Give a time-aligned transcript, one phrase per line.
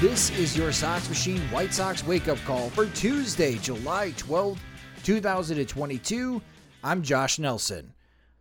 [0.00, 4.58] This is your Sox Machine White Sox wake up call for Tuesday, July 12th,
[5.04, 6.42] 2022.
[6.82, 7.94] I'm Josh Nelson.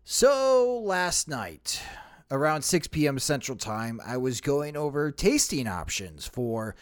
[0.04, 1.80] So, last night,
[2.32, 3.20] around 6 p.m.
[3.20, 6.76] Central Time, I was going over tasting options for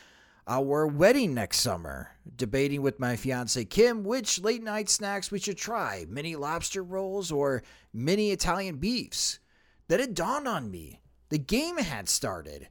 [0.47, 5.57] our wedding next summer, debating with my fiance Kim which late night snacks we should
[5.57, 7.61] try mini lobster rolls or
[7.93, 9.39] mini Italian beefs.
[9.89, 12.69] Then it dawned on me the game had started.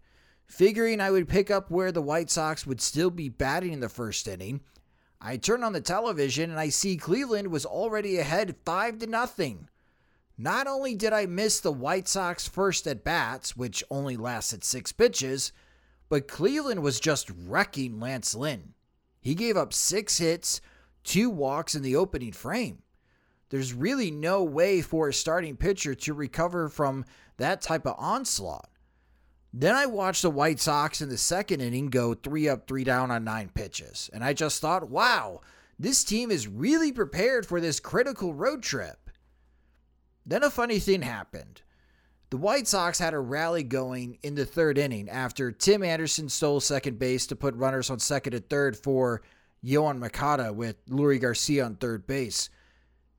[0.50, 3.88] Figuring I would pick up where the White Sox would still be batting in the
[3.88, 4.62] first inning,
[5.20, 9.68] I turn on the television and I see Cleveland was already ahead 5 to nothing.
[10.36, 14.90] Not only did I miss the White Sox first at bats, which only lasted 6
[14.90, 15.52] pitches,
[16.08, 18.74] but Cleveland was just wrecking Lance Lynn.
[19.20, 20.60] He gave up 6 hits,
[21.04, 22.82] 2 walks in the opening frame.
[23.50, 27.04] There's really no way for a starting pitcher to recover from
[27.36, 28.68] that type of onslaught.
[29.52, 33.10] Then I watched the White Sox in the second inning go three up, three down
[33.10, 34.08] on nine pitches.
[34.12, 35.40] And I just thought, wow,
[35.78, 39.10] this team is really prepared for this critical road trip.
[40.24, 41.62] Then a funny thing happened.
[42.30, 46.60] The White Sox had a rally going in the third inning after Tim Anderson stole
[46.60, 49.22] second base to put runners on second and third for
[49.64, 52.48] Yoan Moncada with Leury Garcia on third base.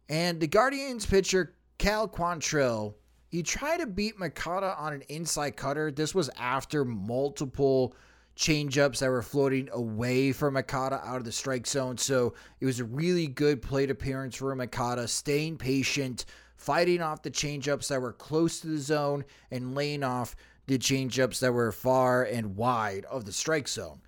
[0.08, 2.94] And the Guardians pitcher Cal Quantrill
[3.31, 5.90] he tried to beat Moncada on an inside cutter.
[5.90, 7.96] This was after multiple
[8.36, 11.97] changeups that were floating away from Moncada out of the strike zone.
[11.97, 16.25] So it was a really good plate appearance for Moncada, staying patient,
[16.58, 20.36] fighting off the changeups that were close to the zone, and laying off
[20.68, 24.02] the changeups that were far and wide of the strike zone.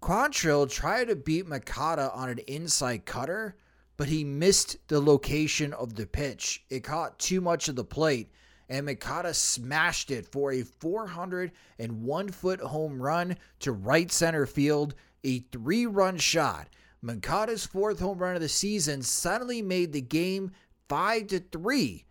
[0.00, 3.56] Quantrill tried to beat Moncada on an inside cutter,
[3.96, 6.64] but he missed the location of the pitch.
[6.70, 8.30] It caught too much of the plate
[8.72, 15.40] and Moncada smashed it for a 401 foot home run to right center field, a
[15.52, 16.68] three run shot.
[17.02, 20.52] Moncada's fourth home run of the season suddenly made the game
[20.88, 22.06] 5 to 3.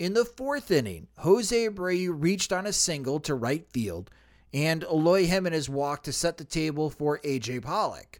[0.00, 4.10] In the fourth inning, Jose Abreu reached on a single to right field,
[4.52, 8.18] and Eloy Jimenez walked to set the table for AJ Pollock.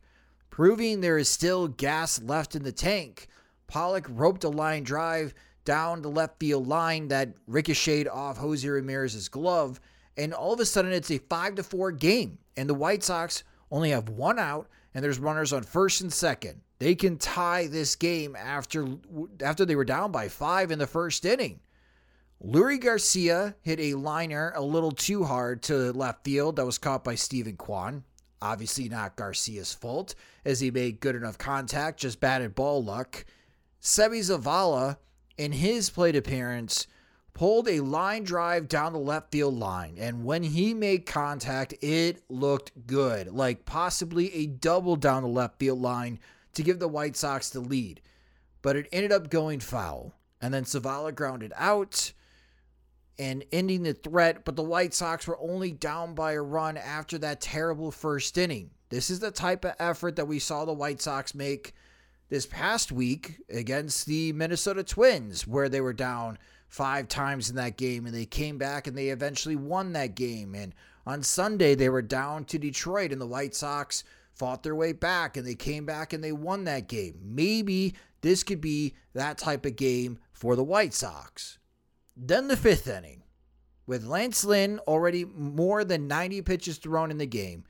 [0.48, 3.26] Proving there is still gas left in the tank,
[3.66, 5.32] Pollock roped a line drive
[5.64, 9.80] down the left field line that ricocheted off Jose Ramirez's glove.
[10.16, 12.38] And all of a sudden, it's a 5 to 4 game.
[12.56, 16.60] And the White Sox only have one out, and there's runners on first and second.
[16.78, 18.86] They can tie this game after,
[19.42, 21.60] after they were down by five in the first inning.
[22.42, 27.04] Leury Garcia hit a liner a little too hard to left field that was caught
[27.04, 28.02] by Steven Kwan.
[28.40, 30.14] Obviously, not Garcia's fault,
[30.46, 33.26] as he made good enough contact, just batted ball luck.
[33.82, 34.96] Seby Zavala
[35.40, 36.86] in his plate appearance,
[37.32, 39.96] pulled a line drive down the left field line.
[39.98, 45.58] And when he made contact, it looked good, like possibly a double down the left
[45.58, 46.20] field line
[46.52, 48.02] to give the White Sox the lead.
[48.60, 50.12] But it ended up going foul.
[50.42, 52.12] And then Zavala grounded out
[53.18, 57.16] and ending the threat, but the White Sox were only down by a run after
[57.16, 58.72] that terrible first inning.
[58.90, 61.72] This is the type of effort that we saw the White Sox make
[62.30, 66.38] this past week against the Minnesota Twins, where they were down
[66.68, 70.54] five times in that game and they came back and they eventually won that game.
[70.54, 70.72] And
[71.04, 75.36] on Sunday, they were down to Detroit and the White Sox fought their way back
[75.36, 77.18] and they came back and they won that game.
[77.22, 81.58] Maybe this could be that type of game for the White Sox.
[82.16, 83.24] Then the fifth inning,
[83.86, 87.64] With Lance Lynn already more than 90 pitches thrown in the game,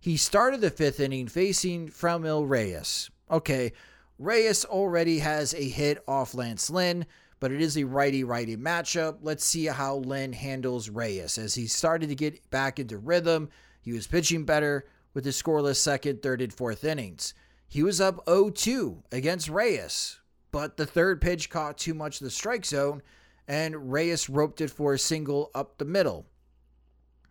[0.00, 3.10] he started the fifth inning facing Franmil Reyes.
[3.30, 3.72] Okay,
[4.18, 7.06] Reyes already has a hit off Lance Lynn,
[7.40, 9.18] but it is a righty righty matchup.
[9.22, 11.38] Let's see how Lynn handles Reyes.
[11.38, 13.48] As he started to get back into rhythm,
[13.80, 17.32] he was pitching better with his scoreless second, third, and fourth innings.
[17.68, 20.18] He was up 0 2 against Reyes,
[20.50, 23.02] but the third pitch caught too much of the strike zone,
[23.46, 26.26] and Reyes roped it for a single up the middle.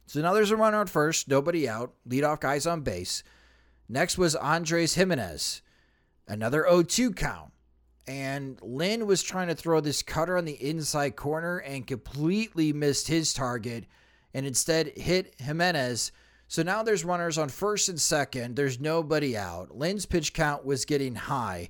[0.06, 3.24] So now there's a runner on first, nobody out, leadoff guys on base.
[3.90, 5.62] Next was Andres Gimenez,
[6.28, 7.52] another 0 2 count.
[8.08, 13.10] And Lynn was trying to throw this cutter on the inside corner and completely missed
[13.10, 13.86] his target
[14.34, 16.12] and instead hit Gimenez.
[16.48, 18.56] So now there's runners on first and second.
[18.56, 19.76] There's nobody out.
[19.76, 21.70] Lynn's pitch count was getting high.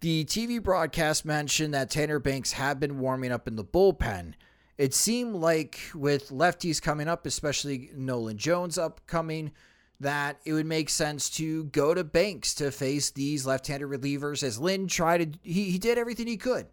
[0.00, 4.34] The TV broadcast mentioned that Tanner Banks had been warming up in the bullpen
[4.78, 9.52] it seemed like with lefties coming up, especially Nolan Jones upcoming,
[10.00, 14.58] that it would make sense to go to Banks to face these left-handed relievers as
[14.58, 16.66] Lynn tried to he, he did everything he could.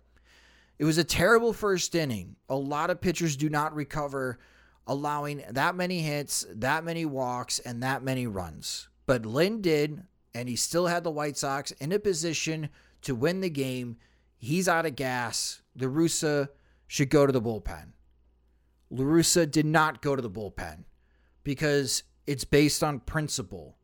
[0.80, 2.36] It was a terrible first inning.
[2.50, 4.40] A lot of pitchers do not recover
[4.86, 8.90] allowing that many hits, that many walks, and that many runs.
[9.06, 10.04] But Lynn did,
[10.34, 12.70] and he still had the White Sox in a position
[13.04, 13.98] to win the game.
[14.38, 15.62] He's out of gas.
[15.80, 16.50] La Russa
[16.88, 17.94] should go to the bullpen.
[18.90, 20.84] La Russa did not go to the bullpen
[21.44, 23.78] because it's based on principle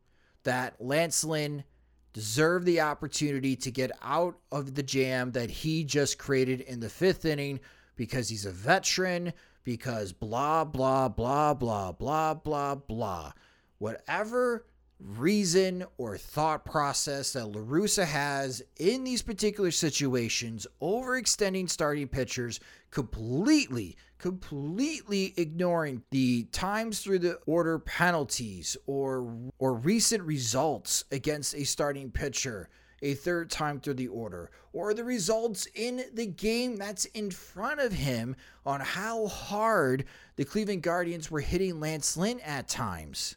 [0.44, 1.64] that Lance Lynn
[2.12, 6.88] deserved the opportunity to get out of the jam that he just created in the
[6.88, 7.60] fifth inning
[7.96, 9.32] because he's a veteran,
[9.62, 13.32] because blah, blah, blah, blah, blah, blah, blah.
[13.78, 14.64] Whatever
[15.02, 22.60] reason or thought process that La Russa has in these particular situations, overextending starting pitchers,
[22.90, 31.64] completely, completely ignoring the times through the order penalties or or recent results against a
[31.64, 32.68] starting pitcher
[33.02, 37.80] a third time through the order, or the results in the game that's in front
[37.80, 38.36] of him
[38.66, 40.04] on how hard
[40.36, 43.36] the Cleveland Guardians were hitting Lance Lynn at times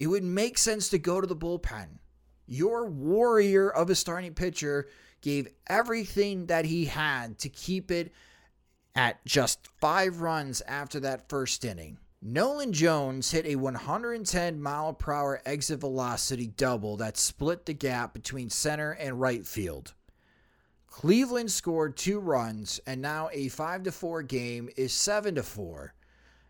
[0.00, 1.98] it would make sense to go to the bullpen.
[2.46, 4.88] Your warrior of a starting pitcher
[5.20, 8.12] gave everything that he had to keep it
[8.96, 11.98] at just five runs after that first inning.
[12.22, 18.12] Nolan Jones hit a 110 mile per hour exit velocity double that split the gap
[18.12, 19.94] between center and right field.
[20.86, 25.94] Cleveland scored two runs, and now a 5 4 game is 7 4.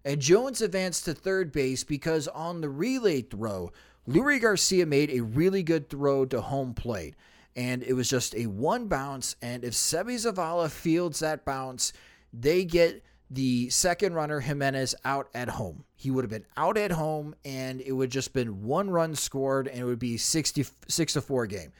[0.05, 3.70] And Jones advanced to third base because on the relay throw,
[4.08, 7.14] Leury Garcia made a really good throw to home plate.
[7.56, 9.37] And it was just a one bounce.
[9.43, 11.93] And if Seby Zavala fields that bounce,
[12.32, 15.85] they get the second runner Gimenez, out at home.
[15.94, 19.69] He would have been out at home and it would just been one run scored
[19.69, 21.73] and it would be 66 to 4 game.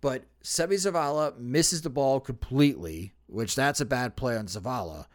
[0.00, 5.06] But Seby Zavala misses the ball completely, which that's a bad play on Zavala.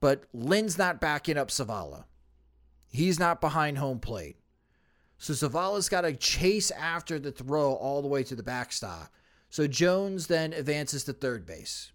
[0.00, 2.04] But Lynn's not backing up Zavala.
[2.88, 4.36] He's not behind home plate.
[5.18, 9.12] So Zavala's got to chase after the throw all the way to the backstop.
[9.50, 11.92] So Jones then advances to third base.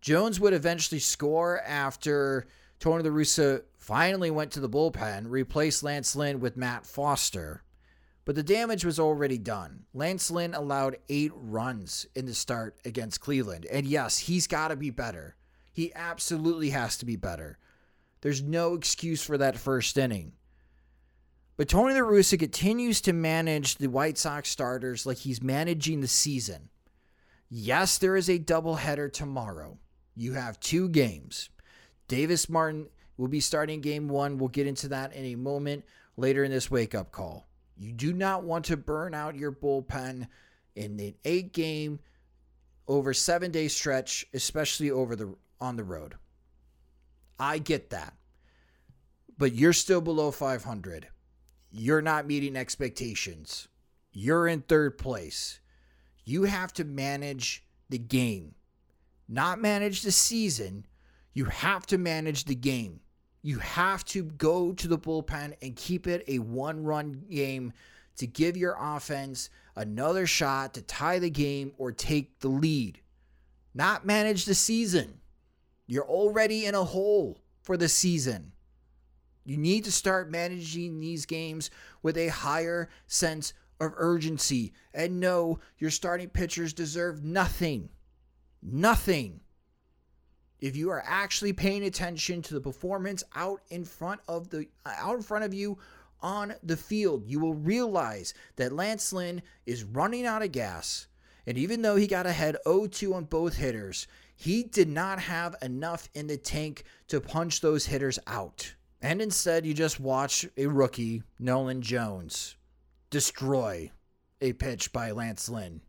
[0.00, 2.46] Jones would eventually score after
[2.78, 7.62] Tony La Russa finally went to the bullpen, replaced Lance Lynn with Matt Foster.
[8.24, 9.84] But the damage was already done.
[9.92, 13.66] Lance Lynn allowed eight runs in the start against Cleveland.
[13.70, 15.36] And yes, he's got to be better.
[15.72, 17.58] He absolutely has to be better.
[18.20, 20.32] There's no excuse for that first inning.
[21.56, 26.08] But Tony La Russa continues to manage the White Sox starters like he's managing the
[26.08, 26.70] season.
[27.50, 29.78] Yes, there is a doubleheader tomorrow.
[30.14, 31.50] You have two games.
[32.08, 34.38] Davis Martin will be starting game one.
[34.38, 35.84] We'll get into that in a moment
[36.16, 37.46] later in this wake up call.
[37.76, 40.28] You do not want to burn out your bullpen
[40.76, 42.00] in an eight game
[42.88, 46.14] over seven day stretch, especially over the on the road.
[47.38, 48.14] I get that.
[49.38, 51.08] But you're still below 500.
[51.70, 53.68] You're not meeting expectations.
[54.12, 55.60] You're in third place.
[56.24, 58.54] You have to manage the game,
[59.28, 60.86] not manage the season.
[61.32, 63.00] You have to manage the game.
[63.42, 67.72] You have to go to the bullpen and keep it a one run game
[68.16, 73.00] to give your offense another shot to tie the game or take the lead,
[73.74, 75.20] not manage the season.
[75.90, 78.52] You're already in a hole for the season.
[79.44, 81.68] You need to start managing these games
[82.00, 87.88] with a higher sense of urgency and know your starting pitchers deserve nothing.
[88.62, 89.40] Nothing.
[90.60, 95.16] if you are actually paying attention to the performance out in front of the out
[95.16, 95.78] in front of you
[96.20, 101.06] on the field, you will realize that Lance Lynn is running out of gas.
[101.46, 104.06] And even though he got ahead 0-2 on both hitters,
[104.40, 108.74] he did not have enough in the tank to punch those hitters out.
[109.02, 112.56] And instead, you just watch a rookie, Nolan Jones,
[113.10, 113.90] destroy
[114.40, 115.82] a pitch by Lance Lynn.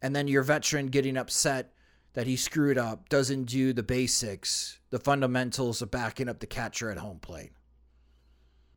[0.00, 1.74] And then your veteran getting upset
[2.14, 6.90] that he screwed up, doesn't do the basics, the fundamentals of backing up the catcher
[6.90, 7.52] at home plate.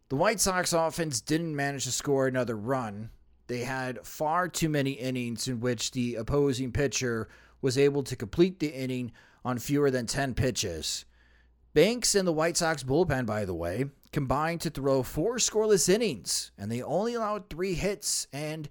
[0.10, 3.12] The White Sox offense didn't manage to score another run.
[3.48, 7.30] They had far too many innings in which the opposing pitcher
[7.66, 9.12] was able to complete the inning
[9.44, 11.04] on fewer than 10 pitches.
[11.74, 16.52] Banks and the White Sox bullpen, by the way, combined to throw four scoreless innings,
[16.60, 18.70] and they only allowed three hits and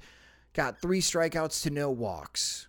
[0.53, 2.69] got three strikeouts to no walks.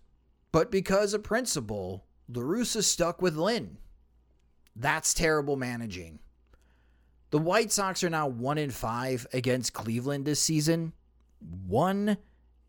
[0.51, 3.77] But because of principle, La Russa stuck with Lynn.
[4.75, 6.17] That's terrible managing.
[7.29, 10.93] The White Sox are now 1 in 5 against Cleveland this season.
[11.67, 12.17] 1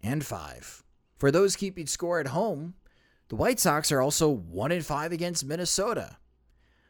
[0.03, 0.85] and 5.
[1.17, 2.75] For those keeping score at home,
[3.29, 6.19] the White Sox are also 1 in 5 against Minnesota.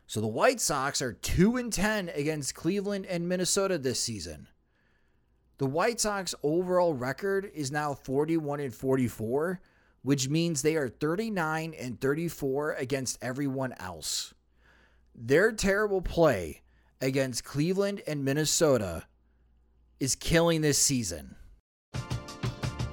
[0.07, 4.49] So the White Sox are 2 and 10 against Cleveland and Minnesota this season.
[5.59, 9.61] The White Sox overall record is now 41 and 44,
[10.03, 14.35] which means they are 39 and 34 against everyone else.
[15.15, 16.63] Their terrible play
[17.01, 19.05] against Cleveland and Minnesota
[19.99, 21.37] is killing this season.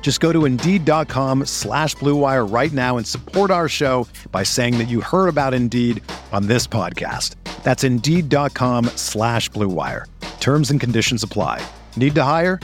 [0.00, 4.88] Just go to Indeed.com slash BlueWire right now and support our show by saying that
[4.88, 6.02] you heard about Indeed
[6.32, 7.34] on this podcast.
[7.62, 10.06] That's Indeed.com slash BlueWire.
[10.40, 11.60] Terms and conditions apply.
[11.96, 12.58] Need to hire?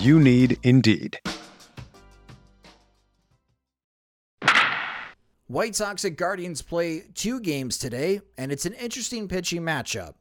[0.00, 1.18] You need Indeed.
[5.46, 10.14] White Sox and Guardians play two games today, and it's an interesting pitching matchup.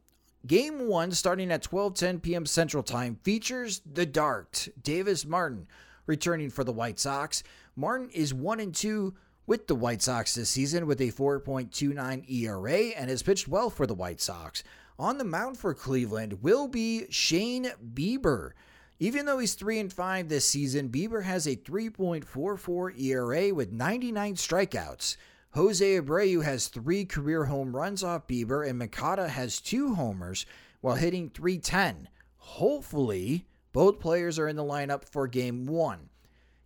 [0.48, 2.46] Game one, starting at 12:10 p.m.
[2.48, 5.68] Central Time, features the Dart, Davis Martin,
[6.10, 7.44] returning for the White Sox.
[7.78, 9.14] Martin is one and two
[9.46, 13.88] with the White Sox this season with a 4.29 ERA and has pitched well for
[13.88, 14.64] the White Sox.
[14.98, 18.52] On the mound for Cleveland will be Shane Bieber.
[19.00, 24.36] Even though he's 3 and 5 this season, Bieber has a 3.44 ERA with 99
[24.36, 25.16] strikeouts.
[25.52, 30.46] Jose Abreu has 3 career home runs off Bieber and Moncada has 2 homers
[30.82, 32.10] while hitting 310.
[32.38, 36.10] Hopefully, both players are in the lineup for game 1.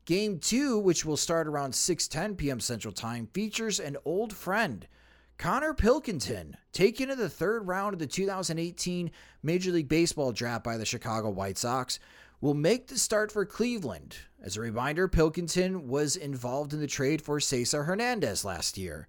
[0.06, 2.60] Game 2, which will start around 6:10 p.m.
[2.60, 4.88] Central Time, features an old friend,
[5.38, 10.78] Konnor Pilkington, taken in the third round of the 2018 Major League Baseball draft by
[10.78, 12.00] the Chicago White Sox
[12.42, 14.18] will make the start for Cleveland.
[14.42, 19.08] As a reminder, Pilkington was involved in the trade for Cesar Hernandez last year.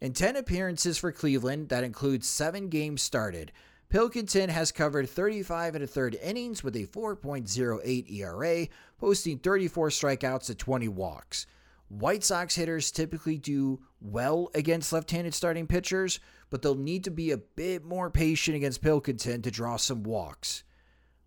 [0.00, 3.50] In 10 appearances for Cleveland, that includes 7 games started,
[3.88, 8.66] Pilkington has covered 35 and a third innings with a 4.08 ERA,
[8.98, 11.46] posting 34 strikeouts to 20 walks.
[11.88, 16.18] White Sox hitters typically do well against left handed starting pitchers,
[16.50, 20.64] but they'll need to be a bit more patient against Pilkington to draw some walks.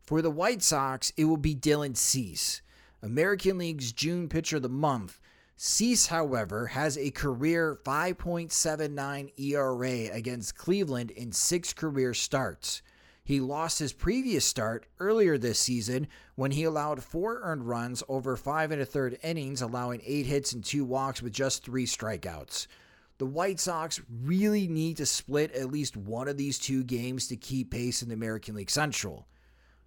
[0.02, 2.62] For the White Sox, it will be Dylan Cease,
[3.02, 5.22] American League's June Pitcher of the Month.
[5.62, 12.82] Cease, however, has a career 5.79 ERA against Cleveland in six career starts.
[13.26, 18.38] He lost his previous start earlier this season when he allowed four earned runs over
[18.38, 22.68] five and a third innings, allowing eight hits and two walks with just three strikeouts.
[23.18, 27.36] The White Sox really need to split at least one of these two games to
[27.36, 29.28] keep pace in the American League Central.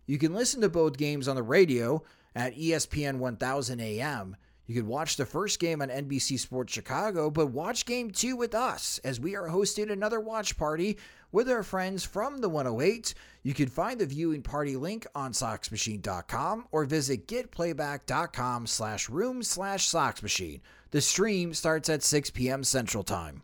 [0.04, 2.02] You can listen to both games on the radio
[2.34, 4.36] at ESPN 1000 AM.
[4.66, 8.54] You could watch the first game on NBC Sports Chicago, but watch game two with
[8.54, 10.98] us as we are hosting another watch party
[11.32, 13.14] with our friends from the 108.
[13.42, 19.88] You can find the viewing party link on soxmachine.com or visit getplayback.com slash room slash
[19.88, 20.60] soxmachine.
[20.92, 22.62] The stream starts at 6 p.m.
[22.62, 23.42] Central Time.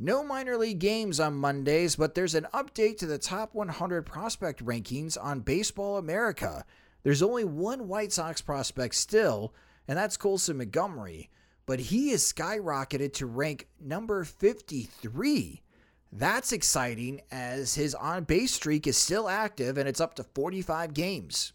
[0.00, 4.64] No minor league games on Mondays, but there's an update to the top 100 prospect
[4.64, 6.64] rankings on Baseball America.
[7.02, 9.54] There's only one White Sox prospect still,
[9.86, 11.30] and that's Colson Montgomery,
[11.66, 15.62] but he is skyrocketed to rank number 53.
[16.10, 20.94] That's exciting as his on base streak is still active and it's up to 45
[20.94, 21.52] games.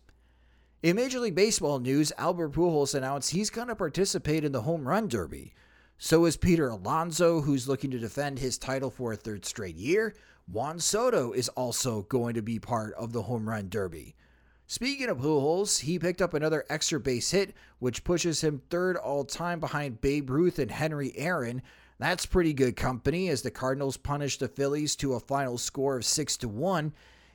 [0.83, 4.87] In Major League Baseball news, Albert Pujols announced he's going to participate in the Home
[4.87, 5.53] Run Derby.
[5.97, 10.13] So is Peter Alonso, who's looking to defend his title for a third straight year.
[10.47, 14.13] Juan Soto is also going to be part of the Home Run Derby.
[14.73, 19.23] Speaking of Pujols, he picked up another extra base hit, which pushes him third all
[19.23, 21.61] time behind Babe Ruth and Henry Aaron.
[21.99, 26.05] That's pretty good company as the Cardinals punished the Phillies to a final score of
[26.05, 26.91] 6 to 1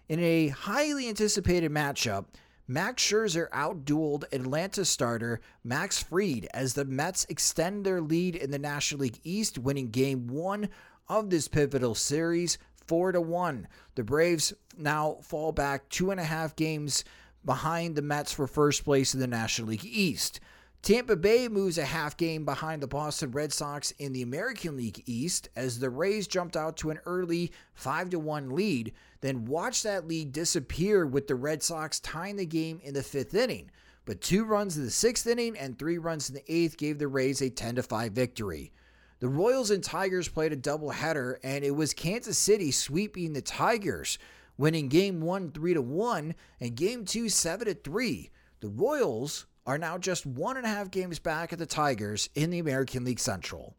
[0.08, 2.24] in a highly anticipated matchup.
[2.66, 8.58] Max Scherzer outdueled Atlanta starter Max Fried as the Mets extend their lead in the
[8.58, 10.68] National League East, winning game one
[11.08, 13.68] of this pivotal series, four to one.
[13.94, 17.04] The Braves now fall back two and a half games
[17.44, 20.40] behind the Mets for first place in the National League East.
[20.80, 25.02] Tampa Bay moves a half game behind the Boston Red Sox in the American League
[25.06, 30.06] East as the Rays jumped out to an early 5 1 lead, then watched that
[30.06, 33.70] lead disappear with the Red Sox tying the game in the fifth inning.
[34.04, 37.08] But two runs in the sixth inning and three runs in the eighth gave the
[37.08, 38.72] Rays a 10 5 victory.
[39.20, 44.16] The Royals and Tigers played a doubleheader, and it was Kansas City sweeping the Tigers,
[44.58, 48.30] winning game one 3 to 1 and game two 7 to 3.
[48.60, 52.50] The Royals are now just one and a half games back at the Tigers in
[52.50, 53.76] the American League Central.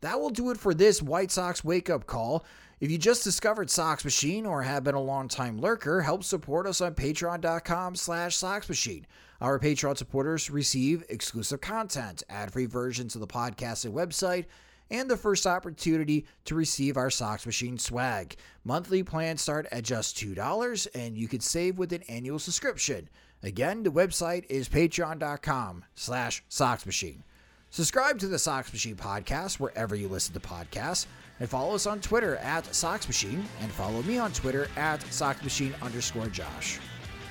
[0.00, 2.44] That will do it for this White Sox wake up call.
[2.78, 6.80] If you just discovered Sox Machine or have been a long-time lurker, help support us
[6.80, 9.04] on patreon.com slash soxmachine.
[9.40, 14.44] Our Patreon supporters receive exclusive content, ad-free versions of the podcast and website,
[14.90, 18.36] and the first opportunity to receive our Sox Machine swag.
[18.64, 23.08] Monthly plans start at just $2, and you can save with an annual subscription.
[23.42, 27.22] Again, the website is patreon.com slash soxmachine.
[27.70, 31.06] Subscribe to the Sox Machine podcast wherever you listen to podcasts,
[31.38, 35.40] and follow us on Twitter at Socks Soxmachine, and follow me on Twitter at Socks
[35.40, 36.78] Soxmachine underscore Josh.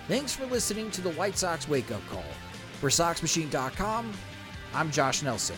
[0.07, 2.23] Thanks for listening to the White Sox Wake Up Call.
[2.79, 4.13] For SoxMachine.com,
[4.73, 5.57] I'm Josh Nelson.